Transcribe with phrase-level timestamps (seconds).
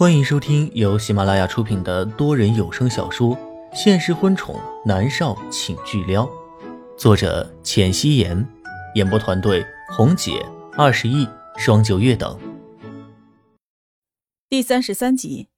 [0.00, 3.36] 欢迎收听由喜马拉雅出品的多人有声小说
[3.74, 6.24] 《现实婚宠男少请巨撩》，
[6.96, 8.48] 作者：浅汐颜，
[8.94, 10.42] 演播团队：红姐、
[10.72, 11.28] 二十亿、
[11.58, 12.34] 双九月等。
[14.48, 15.48] 第三十三集，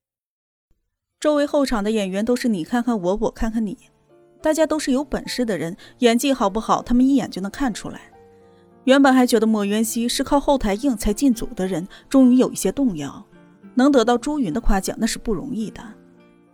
[1.21, 3.79] 周围候场的演员都是你看看我，我看看你，
[4.43, 8.01] 大家都是有本事的人，演技好不好，他们一眼就能看出来。
[8.87, 13.25] 原本还觉得莫渊熙是靠后台硬才进组的人，终于有一些动摇。
[13.75, 15.82] 能得到朱云的夸奖那是不容易的，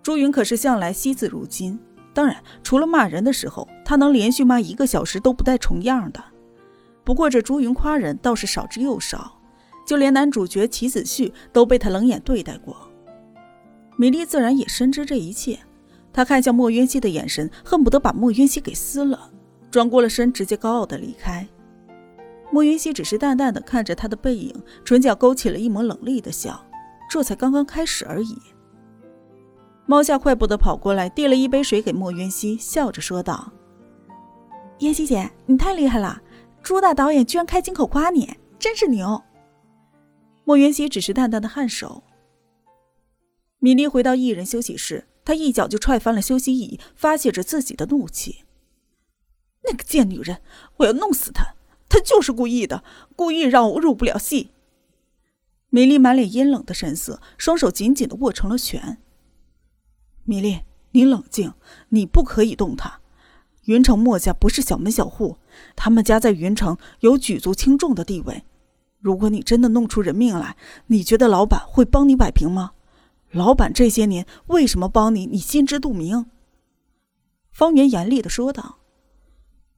[0.03, 1.79] 朱云可是向来惜字如金。
[2.15, 6.23] 当然，除了骂人的时候，他能连续骂一个小时都不带重样的。
[7.05, 9.41] 不过这朱云夸人倒是少之又少，
[9.87, 12.77] 就连男主角齐子旭都被他冷眼对待过。
[13.97, 15.59] 米莉自然也深知这一切，
[16.13, 19.31] 她看向莫渊熙的眼神恨不得把莫渊熙给撕了，
[19.71, 21.47] 转过了身，直接高傲的离开。
[22.51, 24.55] 莫云熙只是淡淡的看着他的背影，
[24.85, 26.65] 唇角勾起了一抹冷厉的笑。
[27.09, 28.37] 这才刚刚开始而已。
[29.87, 33.51] 猫夏快步的跑过来，递了一杯水给莫渊熙，笑着说道
[34.81, 36.21] ：“妍希姐，你太厉害了！
[36.63, 39.23] 朱大导演居然开金口夸你，真是牛。”
[40.45, 42.03] 莫渊熙只是淡淡的颔首。
[43.61, 48.45] 米粒回到艺人休息室，她一脚就踹翻了休息椅，发泄着自己的怒气
[49.65, 50.43] ：“那个贱女人，
[50.77, 51.55] 我要弄死她！
[51.89, 52.85] 她就是故意的，
[53.17, 54.51] 故意让我入不了戏。”
[55.71, 58.99] 米莉满脸阴冷的神色，双手紧紧的握成了拳。
[60.25, 60.61] 米莉，
[60.93, 61.53] 你冷静，
[61.91, 63.01] 你不可以动他。
[63.65, 65.37] 云城墨家不是小门小户，
[65.77, 68.45] 他们家在云城有举足轻重的地位。
[68.99, 70.57] 如果你真的弄出人命来，
[70.87, 72.73] 你觉得老板会帮你摆平吗？
[73.31, 76.27] 老板这些年为什么帮你，你心知肚明。
[77.51, 78.79] 方圆严厉的说道。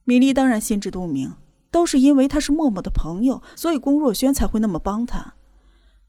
[0.04, 1.34] 米莉当然心知肚明，
[1.72, 5.34] 都是因为他是默默的朋友，所以龚若轩才会那么帮他。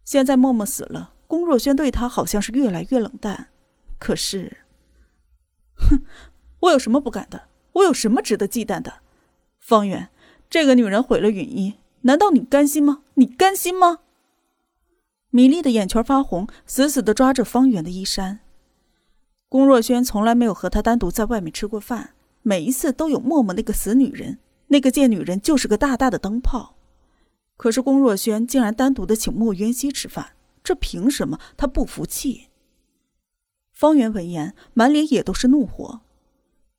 [0.03, 3.47] 现在默默死了，龚若轩对他好像是越来越冷淡。
[3.99, 4.57] 可是，
[5.75, 6.01] 哼，
[6.61, 7.43] 我有什么不敢的？
[7.73, 8.95] 我有什么值得忌惮的？
[9.59, 10.09] 方圆，
[10.49, 13.03] 这个女人毁了允一，难道你甘心吗？
[13.13, 13.99] 你甘心吗？
[15.29, 18.39] 米粒的眼圈发红，死死的抓着方圆的衣衫。
[19.47, 26.75] 龚若轩从来没有和他单独在外面吃过饭，每一次都有默默那个死女人，那个贱女人就是个大大的灯泡。
[27.61, 30.31] 可是龚若轩竟然单独的请莫渊熙吃饭，
[30.63, 31.37] 这凭什么？
[31.55, 32.47] 他不服气。
[33.71, 36.01] 方圆闻言，满脸也都是怒火。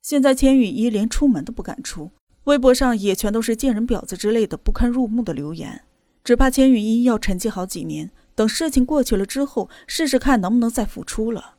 [0.01, 2.11] 现在千羽衣连出门都不敢出，
[2.47, 5.85] 微博上也全都是贱人婊子之类的不堪入目的留言，
[6.25, 11.55] 只怕千羽衣要沉寂好几年，等事情过去了之后，试试看能不能再复出了。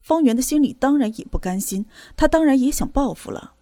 [0.00, 1.86] 方圆的心里当然也不甘心，
[2.16, 3.54] 他当然也想报复了。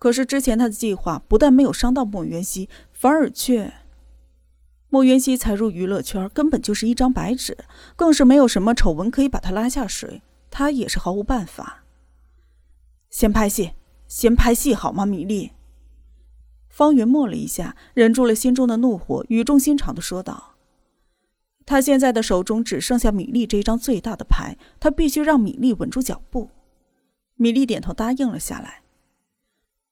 [0.00, 3.72] 可是之前他的计划不但没有伤到莫渊熙，反而却……
[4.88, 7.56] 莫渊熙才入娱乐圈，根本就是一张白纸，
[7.96, 10.22] 更是没有什么丑闻可以把他拉下水。
[10.50, 11.84] 他也是毫无办法。
[13.10, 13.72] 先拍戏，
[14.06, 15.52] 先拍戏好吗，米粒？
[16.68, 20.54] 方圆默了一下，忍住了心中的怒火，语重心长的说道
[21.66, 26.50] ：“他现在的手中只剩下米粒这一张最大的牌，他必须让米粒稳住脚步。”
[27.36, 28.82] 米粒点头答应了下来。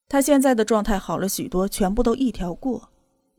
[0.09, 2.91] 他现在的状态好了许多，全部都一条过。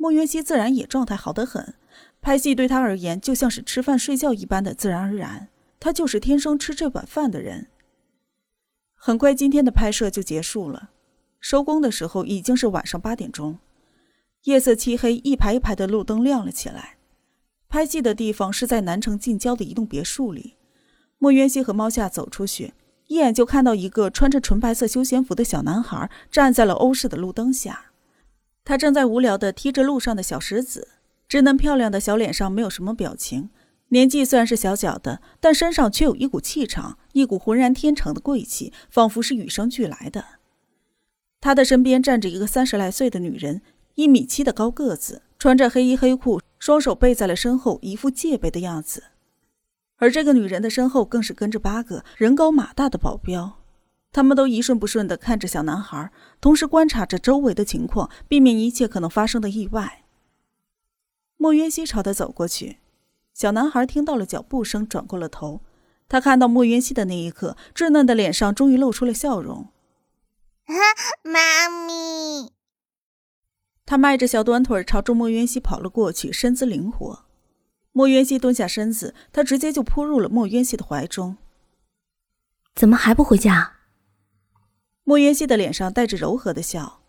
[0.05, 1.73] 莫云熙自然也状态好得很，
[2.21, 5.47] 拍戏对他而言就像是吃饭睡觉一般的自然而然，
[5.79, 7.69] 他就是天生吃这碗饭的人。
[8.93, 10.91] 很快，今天的拍摄就结束了，
[11.39, 13.57] 收工的时候已经是晚上八点钟，
[14.43, 16.97] 夜色漆黑，一排一排的路灯亮了起来。
[17.67, 20.53] 拍戏的地方是在南城近郊的一栋别墅里，
[21.17, 22.75] 莫渊熙和猫夏走出去，
[23.07, 27.85] 一眼就看到一个穿着纯白色休闲服的小男孩站在了欧式的路灯下。
[28.65, 30.89] 他正在无聊地踢着路上的小石子，
[31.29, 33.49] 稚嫩漂亮的小脸上没有什么表情。
[33.89, 40.25] 年纪虽然是小小的，但身上却有一股气场，一股浑然天成的贵气，仿佛是与生俱来的。
[41.39, 43.61] 他的身边站着一个三十来岁的女人，
[43.93, 49.03] 一米七的高个子，穿着黑衣黑裤，双手背在了身后，一副戒备的样子。
[49.97, 53.59] 而这个女人的身后更是跟着八个人高马大的保镖。
[54.15, 56.09] 他们都一顺不顺地看着小男孩，
[56.39, 60.05] 同时观察着周围的情况，避免一切可能发生的意外。
[61.35, 62.77] 莫渊熙朝他走过去，
[63.33, 65.59] 小男孩听到了脚步声，转过了头。
[66.07, 69.67] 他看到莫渊熙的那一刻，稚嫩的脸上终于露出了笑容。
[71.21, 72.53] 妈咪！
[73.85, 77.25] 他迈着小短腿朝着莫渊熙跑了过去，身姿灵活。
[77.91, 81.35] 莫渊熙蹲下身子，他直接就扑入了莫渊熙的怀中。
[82.73, 83.73] 怎么还不回家？
[85.05, 86.99] 莫渊熙的脸上带着柔和的笑。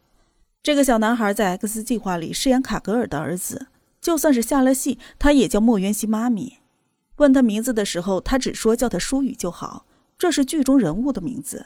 [0.62, 3.68] 这个小男孩在 X 计划里饰演卡格尔的儿子，
[4.00, 6.58] 就算是下了戏，他也叫莫渊熙妈咪。
[7.16, 9.86] 问他名字的时候，他只说叫他舒雨就好，
[10.18, 11.64] 这是剧中人物的名字。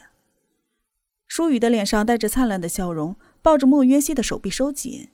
[1.26, 5.08] 舒雨的脸上带着灿烂的笑容，抱着莫渊熙的手臂收紧。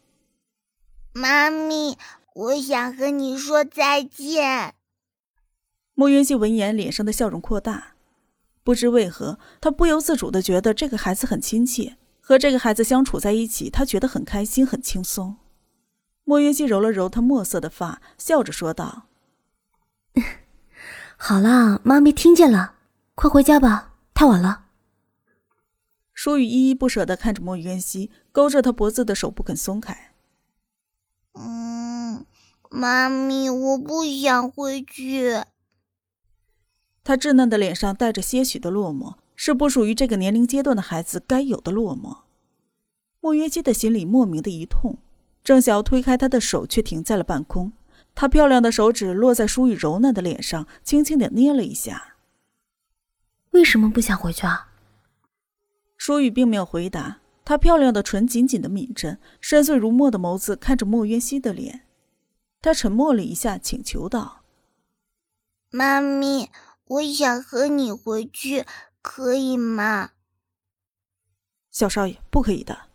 [1.14, 1.96] 妈咪，
[2.34, 4.74] 我想和你说再见。
[5.94, 7.95] 莫渊熙闻言，脸上的笑容扩大。
[8.66, 15.36] 不知为何，他不由自主的觉得这个孩子很亲切，和这个孩子相处在一起，他觉得很开心、很轻松。
[16.24, 19.04] 莫云熙揉了揉他墨色的发，笑着说道
[21.16, 22.74] ：“好了，妈咪听见了，
[23.14, 24.64] 快回家吧，太晚了。”
[26.12, 30.10] 舒雨依依不舍的看着莫云熙，勾着他脖子的手不肯松开。
[31.38, 32.26] “嗯，
[32.68, 35.44] 妈咪，我不想回去。”
[37.06, 42.22] 他稚嫩的脸上带着些许的落寞，是不属于这个年龄阶段的孩子该有的落寞。
[43.20, 44.98] 莫云熙的心里莫名的一痛。
[45.44, 47.70] 正想要推开他的手，却停在了半空。
[48.16, 52.16] 他漂亮的手指落在舒雨柔嫩的脸上，轻轻的捏了一下。
[53.50, 54.72] 为什么不想回去啊？
[55.96, 61.82] 舒雨并没有回答，她漂亮的唇紧紧的抿着，深邃如墨的眸子看着莫渊熙的脸。
[62.60, 64.40] 他沉默了一下，请求道
[65.70, 66.50] ：“妈咪，
[66.86, 68.64] 我想和你回去，
[69.02, 70.12] 可以吗？”
[71.70, 72.88] 小少爷，不可以的。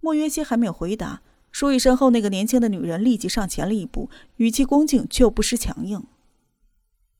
[0.00, 1.22] 莫渊熙还没有回答。
[1.50, 6.06] 舒雨身后那个年轻的女人立即上前了一步，语气恭敬却又不失强硬：“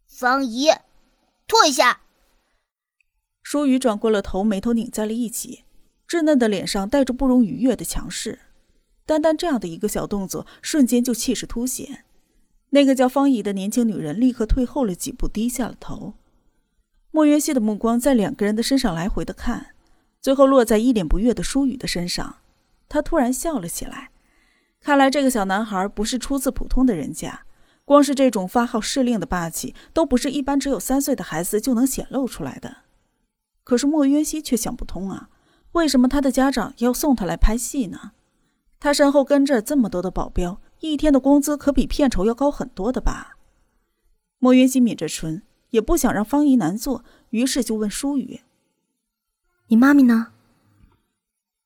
[0.06, 0.68] 方姨，
[1.46, 2.02] 退下。”
[3.42, 5.64] 舒雨转过了头，眉头拧在了一起，
[6.06, 8.40] 稚嫩的脸上带着不容逾越的强势。
[9.06, 12.05] 单单这样的一个小动作，瞬间就气势凸显。
[12.76, 16.12] 那个叫方怡的年轻女人立刻退后了几步，低下了头。
[17.10, 19.68] 莫渊熙的目光在两个人的身上来回的看，
[20.20, 22.36] 最后落在一脸不悦的舒雨的身上。
[22.86, 24.10] 他突然笑了起来。
[24.78, 27.46] 看来这个小男孩不是出自普通的人家，
[27.86, 32.76] 光是这种发号施令的霸气，都不是一般只有三岁的孩子就能显露出来的。
[33.64, 35.30] 可是莫渊熙却想不通啊，
[35.72, 38.12] 为什么他的家长要送他来拍戏呢？
[38.78, 43.36] 他身后跟着这么多的保镖，一天的工资可比片酬要高很多的吧？
[44.38, 48.40] 莫云熙抿着唇，也不想让方姨难做，于是就问舒雨
[49.68, 50.32] ：“你妈咪呢？”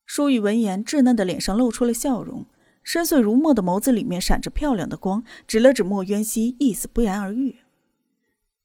[0.06, 2.46] 舒雨闻言，稚嫩的脸上露出了笑容。
[2.82, 7.58] 深邃如墨的眸子里面闪着漂亮的光，指了指莫渊熙，意思不言而喻。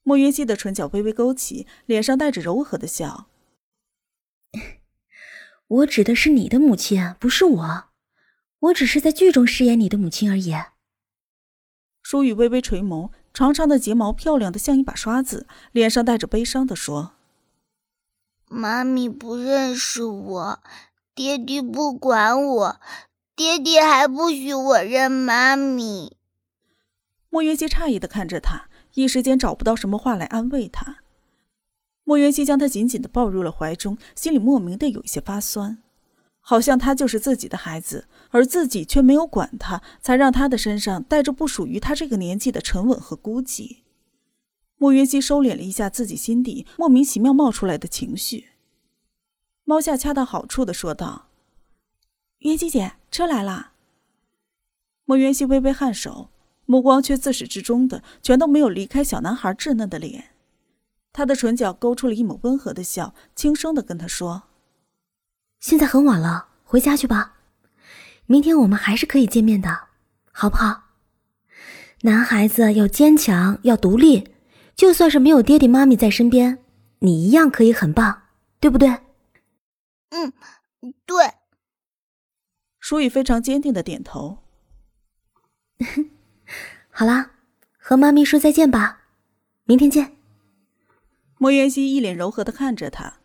[0.02, 3.26] 莫渊熙的唇角微微勾起，脸上带着柔和的笑
[5.68, 7.85] ：“我指的是你的母亲，不是我。
[8.60, 10.54] 我只是在剧中饰演你的母亲而已。”
[12.02, 17.12] 舒雨微微垂眸，长长的睫毛漂亮的像一把刷子，脸上带着悲伤的说
[18.48, 20.62] ：“妈咪不认识我，
[21.14, 22.80] 爹爹不管我。”
[23.36, 26.16] 爹爹还不许我认妈咪。
[27.28, 31.00] 莫云熙诧异的看着他，一时间找不到什么话来安慰他。
[32.02, 35.82] 莫云熙将他紧紧的抱入了怀中，心里莫名的有一些发酸，
[36.40, 43.78] 好像他就是自己的孩子，而自己却没有管他，才让他的身上带着不属于他这个年纪的沉稳和孤寂。
[44.76, 48.48] 莫云溪收敛了一下自己心底莫名其妙冒出来的情绪，
[49.64, 51.28] 猫夏恰到好处的说道。
[52.40, 53.72] 云溪姐，车来了。
[55.06, 56.28] 莫云溪微微颔首，
[56.66, 60.32] 目光却自始至终的全都没有离开小男孩稚嫩的脸。
[61.12, 64.42] 他的唇角勾出了一抹温和的笑，轻声的跟他说
[65.58, 67.35] ：“现在很晚了，回家去吧。
[68.26, 69.88] 明天我们还是可以见面的，
[70.32, 70.84] 好不好？
[72.02, 74.28] 男孩子要坚强，要独立，
[74.74, 76.58] 就算是没有爹地妈咪在身边，
[76.98, 78.22] 你一样可以很棒，
[78.60, 78.88] 对不对
[80.10, 80.32] ？”“嗯，
[81.04, 81.34] 对。”
[82.80, 84.38] 舒雨非常坚定的点头。
[86.90, 87.32] 好啦，
[87.78, 89.02] 和妈咪说再见吧，
[89.64, 90.16] 明天见。
[91.38, 93.18] 莫元熙一脸柔和的看着他，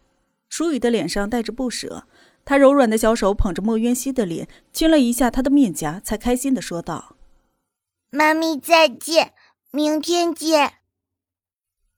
[0.49, 2.07] 舒雨的脸上带着不舍，
[2.51, 7.15] 他柔软的小手捧着莫渊熙的脸，亲了一下他的面颊，才开心的说道
[8.11, 9.31] ：“妈咪再见，
[9.71, 10.73] 明天见。”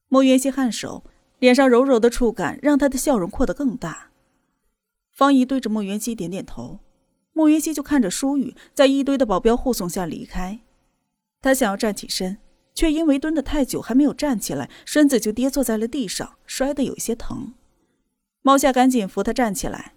[0.10, 1.04] 莫渊熙颔首，
[1.40, 4.12] 脸上柔柔的触感让他的笑容扩得更大。
[5.12, 6.82] 方怡对着莫元熙点点头。
[7.32, 10.60] 莫渊熙就看着舒雨在一堆的保镖护送下离开，
[11.42, 12.38] 他想要站起身，
[12.76, 17.56] 却因为蹲得太久还没有站起来，身子就跌坐在了地上，摔得有些疼。
[18.44, 19.96] 猫夏赶紧扶他站起来。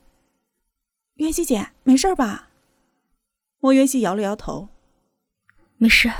[1.16, 2.50] 云溪姐，没事吧？
[3.61, 4.68] 莫云熙摇了摇头，
[5.78, 6.11] 没事。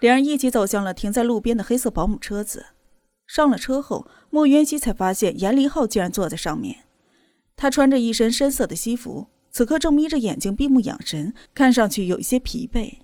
[0.00, 2.68] 两人一起走向了停在路边的黑色保姆车子，
[3.26, 6.84] 上了车后，莫云熙才发现严凌浩竟然坐在上面，
[7.54, 9.26] 他穿着一身深色的西服。
[9.50, 12.98] 此刻正眯着眼睛闭目养神，看上去有一些疲惫。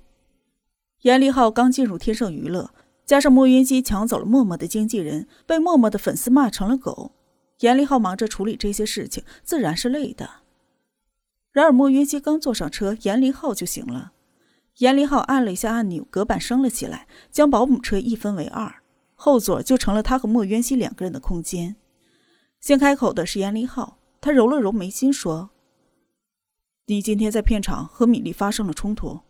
[1.02, 2.70] 严立浩刚进入天盛娱乐，
[3.04, 7.12] 加上莫云熙抢走了默默的经纪人，被默默的粉丝骂成了狗。
[7.60, 10.28] 严立浩忙着处理这些事情，自然是累的。
[11.52, 14.12] 然而莫云熙刚坐上车，严立浩就醒了。
[14.78, 18.82] 严立浩按了一下按钮，隔板升了起来，将保姆车一分为二，
[19.14, 21.76] 后座就成了他和莫云熙两个人的空间。
[22.60, 25.50] 先开口的是严立浩，他揉了揉眉心说
[26.86, 29.20] ：“你今天在片场和米粒发生了冲突。”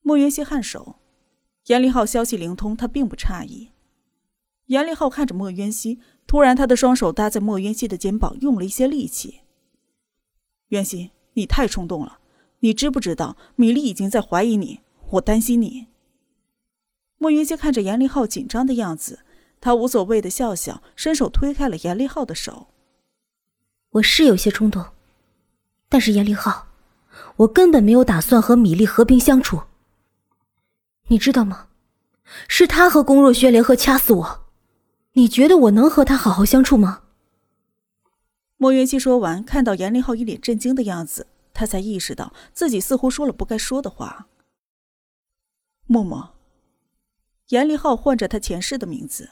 [0.00, 0.96] 莫云熙颔首。
[1.66, 3.70] 严立浩消息灵通，他并不诧异。
[4.70, 5.98] 严立浩看着莫渊熙，
[6.28, 9.40] 突然他的双手搭在莫渊熙的肩膀，用了一些力气。
[10.68, 12.20] 渊熙，你太冲动了。
[12.60, 14.78] 你知不知道，米莉已经在怀疑你？
[15.10, 15.88] 我担心你。
[17.18, 19.24] 莫云熙看着严立浩紧张的样子，
[19.60, 22.68] 他无所谓的笑笑，伸手推开了严立浩的手。
[23.90, 24.84] 我是有些冲动，
[25.88, 26.68] 但是严立浩，
[27.38, 29.62] 我根本没有打算和米莉和平相处。
[31.08, 31.66] 你知道吗？
[32.46, 34.39] 是他和龚若轩联合掐死我，
[35.20, 37.02] 你觉得我能和他好好相处吗？
[38.56, 41.26] 莫云熙说完，看到严立浩一脸震惊的样子。
[41.52, 44.28] 他才意识到自己似乎说了不该说的话。
[45.86, 46.30] 默默，
[47.48, 49.28] 严立浩唤着他前世的名字，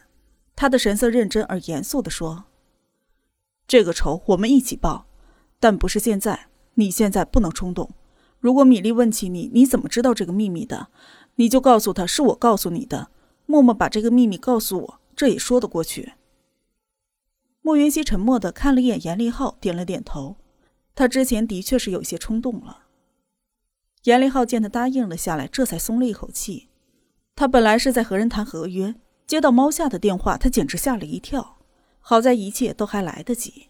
[0.54, 2.44] 他的神色认真而严肃的说
[3.66, 5.06] ：“这个仇我们一起报，
[5.58, 6.48] 但不是现在。
[6.74, 7.88] 你现在不能冲动。
[8.38, 10.88] 如果米粒问起你，你怎么知道这个秘密的，
[11.36, 13.08] 你就告诉他是我告诉你的。
[13.46, 16.12] 默默把这个秘密告诉我，这也说得过去。”
[17.60, 20.36] 莫云溪沉默的看了一眼严立浩，点了点头。
[20.94, 22.84] 他之前的确是有些冲动了。
[24.04, 26.68] 严立浩见他答应了下来，这才松了一口气。
[27.34, 28.94] 他本来是在和人谈合约，
[29.26, 31.58] 接到猫夏的电话，他简直吓了一跳。
[31.98, 33.68] 好在一切都还来得及。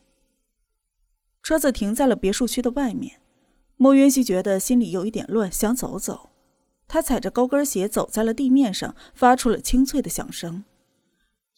[1.43, 3.21] 车子停在了别墅区的外面，
[3.77, 6.31] 莫云溪觉得心里有一点乱，想走走。
[6.87, 10.65] 他踩着高跟鞋走在了地面上，发出了清脆的响声。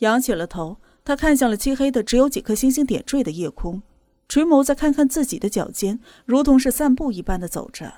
[0.00, 3.82] 仰起了头，他看向了漆黑的、只有几颗星星点缀的夜空。
[4.28, 7.92] 垂眸再看看自己的脚尖，如同是散步一般的走着。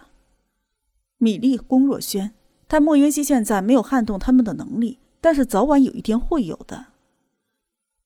[1.19, 2.33] 米粒、龚若轩，
[2.67, 6.87] 但莫云溪现在没有撼动他们的能力，但是早晚有一天会有的。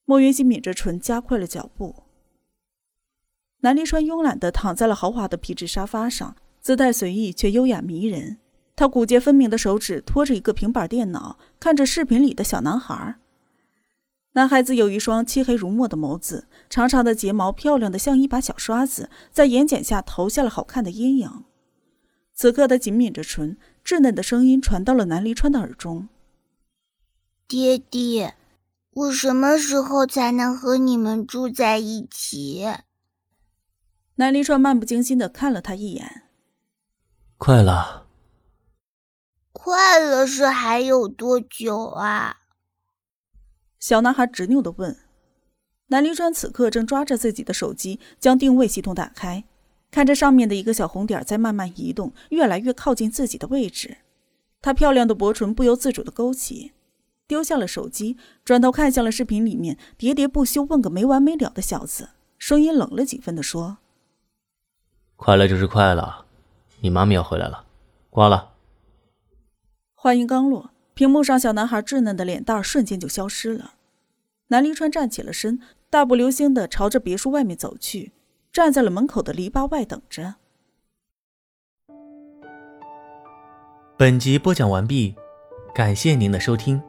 [0.05, 2.03] 莫云溪抿着唇，加快了脚步。
[3.61, 8.37] 南离川慵懒的躺在了豪华的皮质沙发上，姿态随意却优雅迷人。
[8.75, 13.15] 他骨节分明的手指托着一个平板电脑，看着视频里的小男孩。
[14.37, 21.43] 男孩子有一双漆黑如墨的眸子，长长的睫毛漂亮的像一把小刷子，在眼睑下投下了好看的阴影。
[22.35, 26.07] 此刻，他紧抿着唇，稚嫩的声音传到了南离川的耳中
[27.49, 28.35] ：“爹爹，
[28.91, 32.63] 我什么时候才能和你们住在一起？”
[34.17, 36.25] 南离川漫不经心的看了他一眼
[37.39, 38.05] ：“快了。
[39.51, 42.37] ”“快了是还有多久啊？”
[43.79, 44.97] 小男孩执拗的问
[45.87, 49.43] ：“南离川此刻正抓着自己的手机，将定位系统打开，
[49.91, 53.97] 看着上面的一个小红点在慢慢移动，越来越靠近自己的位置。
[54.61, 56.73] 他漂亮的薄唇不由自主的勾起，
[57.27, 63.77] 丢下了手机，转头看向了视频里面喋喋不休问个没完没了的小子，声音冷了几分的说
[65.15, 66.25] ：‘快了就是快了，
[66.81, 67.65] 你妈咪要回来了，
[68.09, 68.53] 挂了。’
[69.93, 73.75] 话音刚落。”屏幕上，小男孩稚嫩的脸蛋瞬间就消失了。
[74.47, 75.59] 南离川站起了身，
[75.91, 78.13] 大步流星的朝着别墅外面走去，
[78.51, 80.37] 站在了门口的篱笆外等着。
[83.95, 85.13] 本集播讲完毕，
[85.75, 86.81] 感谢您的收听。